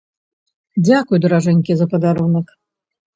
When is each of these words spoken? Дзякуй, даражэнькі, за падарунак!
Дзякуй, 0.87 1.17
даражэнькі, 1.25 1.71
за 1.83 1.89
падарунак! 1.91 2.47